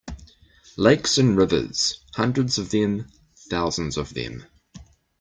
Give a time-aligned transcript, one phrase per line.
[0.77, 3.05] Lakes and rivers, hundreds of them,
[3.51, 4.47] thousands of them.